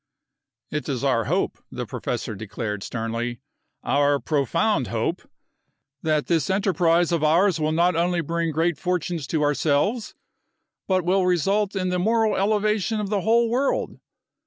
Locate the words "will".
7.59-7.71, 11.05-11.27